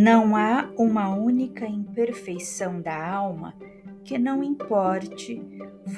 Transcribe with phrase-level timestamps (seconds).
[0.00, 3.52] Não há uma única imperfeição da alma
[4.04, 5.42] que não importe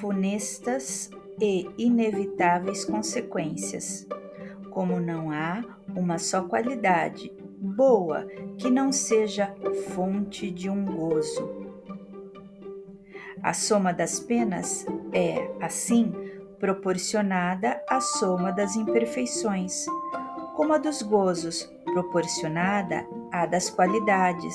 [0.01, 4.09] funestas e inevitáveis consequências,
[4.71, 5.63] como não há
[5.95, 8.25] uma só qualidade boa
[8.57, 9.55] que não seja
[9.91, 11.69] fonte de um gozo.
[13.43, 16.11] A soma das penas é, assim,
[16.59, 19.85] proporcionada à soma das imperfeições,
[20.61, 24.55] como a dos gozos proporcionada à das qualidades.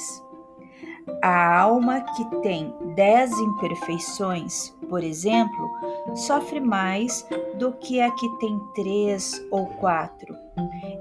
[1.19, 5.67] A alma que tem dez imperfeições, por exemplo,
[6.13, 10.35] sofre mais do que a que tem três ou quatro.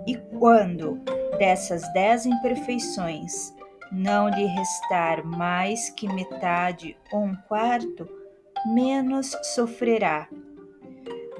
[0.06, 0.98] E quando
[1.38, 3.52] dessas dez imperfeições
[3.92, 8.08] não lhe restar mais que metade ou um quarto,
[8.64, 10.27] menos sofrerá.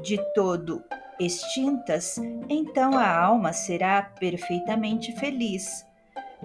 [0.03, 0.85] De todo
[1.19, 2.17] extintas,
[2.49, 5.87] então a alma será perfeitamente feliz.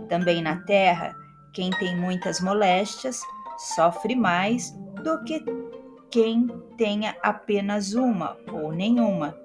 [0.08, 1.16] Também na terra,
[1.53, 3.22] quem tem muitas moléstias
[3.76, 4.72] sofre mais
[5.03, 5.44] do que
[6.09, 9.36] quem tenha apenas uma ou nenhuma.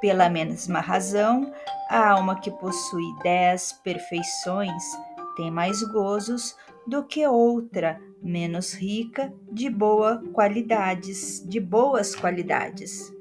[0.00, 1.52] Pela mesma razão,
[1.88, 4.82] a alma que possui dez perfeições
[5.36, 13.12] tem mais gozos do que outra menos rica de boa qualidades, de boas qualidades.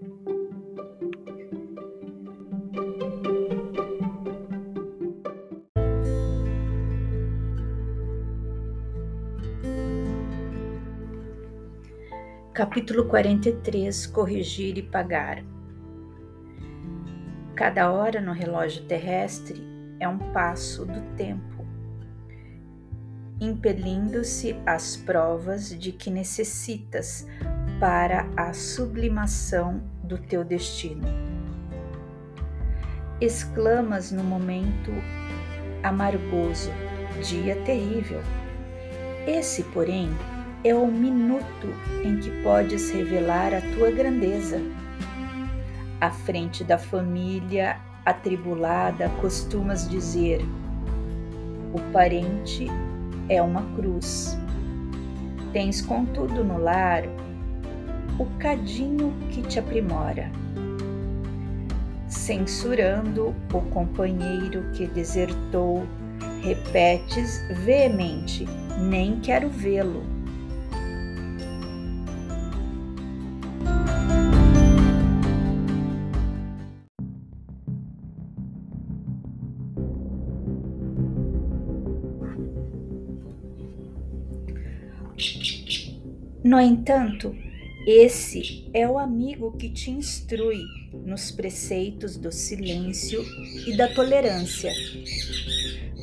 [12.59, 15.41] Capítulo 43 Corrigir e pagar.
[17.55, 19.63] Cada hora no relógio terrestre
[19.97, 21.65] é um passo do tempo,
[23.39, 27.25] impelindo-se às provas de que necessitas
[27.79, 31.07] para a sublimação do teu destino.
[33.21, 34.91] Exclamas no momento
[35.81, 36.71] amargoso,
[37.23, 38.19] dia terrível.
[39.25, 40.09] Esse, porém,
[40.63, 41.67] é o minuto
[42.03, 44.61] em que podes revelar a tua grandeza.
[46.01, 50.41] À frente da família atribulada, costumas dizer:
[51.73, 52.67] o parente
[53.29, 54.37] é uma cruz.
[55.53, 57.03] Tens, contudo, no lar
[58.19, 60.29] o cadinho que te aprimora.
[62.07, 65.85] Censurando o companheiro que desertou,
[66.43, 68.45] repetes veemente:
[68.77, 70.18] Nem quero vê-lo
[86.43, 87.35] No entanto,
[87.85, 90.61] esse é o amigo que te instrui
[91.05, 93.23] nos preceitos do silêncio
[93.67, 94.71] e da tolerância,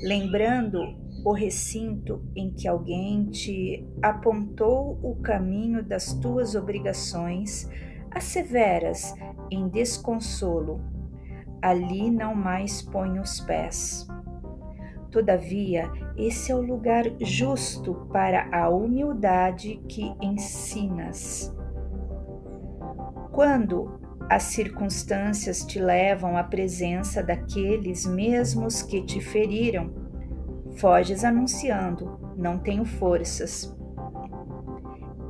[0.02, 0.78] lembrando
[1.24, 7.68] o recinto em que alguém te apontou o caminho das tuas obrigações
[8.10, 9.12] asseveras
[9.50, 10.80] em desconsolo.
[11.60, 14.06] Ali não mais põe os pés.
[15.16, 21.56] Todavia, esse é o lugar justo para a humildade que ensinas.
[23.32, 29.90] Quando as circunstâncias te levam à presença daqueles mesmos que te feriram,
[30.74, 33.74] foges anunciando: não tenho forças.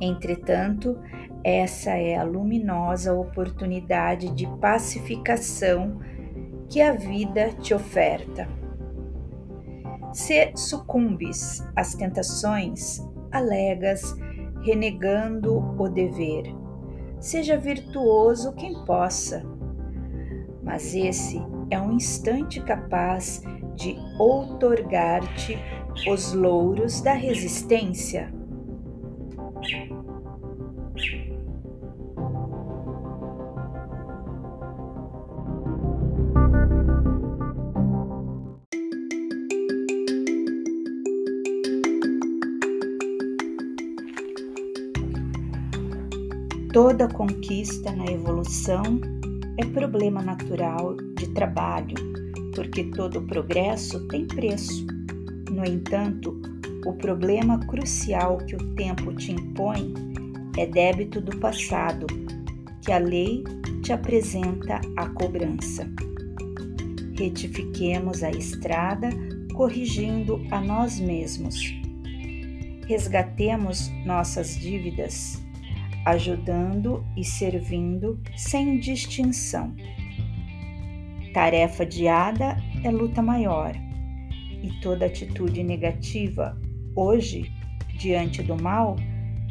[0.01, 0.99] Entretanto,
[1.41, 6.01] essa é a luminosa oportunidade de pacificação
[6.67, 8.66] que a vida te oferta.
[10.17, 14.15] Se sucumbes às tentações, alegas,
[14.63, 16.43] renegando o dever.
[17.19, 19.45] Seja virtuoso quem possa,
[20.63, 21.39] mas esse
[21.69, 23.43] é um instante capaz
[23.75, 25.55] de outorgar-te
[26.09, 28.33] os louros da resistência.
[46.77, 48.83] Toda conquista na evolução
[49.57, 51.95] é problema natural de trabalho,
[52.53, 54.85] porque todo progresso tem preço.
[55.49, 56.39] No entanto,
[56.85, 59.91] o problema crucial que o tempo te impõe
[60.55, 62.05] é débito do passado,
[62.83, 63.43] que a lei
[63.81, 65.89] te apresenta a cobrança.
[67.17, 69.09] Retifiquemos a estrada
[69.55, 71.73] corrigindo a nós mesmos.
[72.87, 75.46] Resgatemos nossas dívidas
[76.07, 79.75] ajudando e servindo sem distinção.
[81.33, 83.75] Tarefa diada é luta maior.
[84.63, 86.59] e toda atitude negativa
[86.95, 87.51] hoje
[87.99, 88.95] diante do mal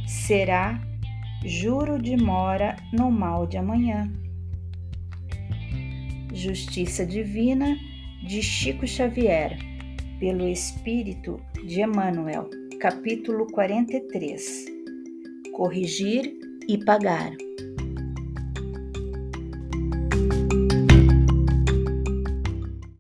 [0.04, 0.80] será
[1.44, 4.12] juro de mora no mal de amanhã.
[6.34, 7.76] Justiça Divina
[8.26, 9.56] de Chico Xavier,
[10.18, 12.50] pelo Espírito de Emmanuel,
[12.80, 14.66] capítulo 43
[15.56, 17.45] Corrigir e pagar.